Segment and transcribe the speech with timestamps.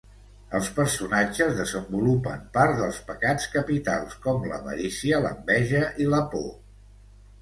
[0.59, 6.49] Els personatges desenvolupen part dels pecats capitals, com l'avarícia, l'enveja i la por.